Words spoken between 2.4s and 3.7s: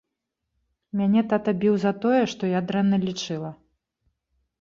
я дрэнна лічыла.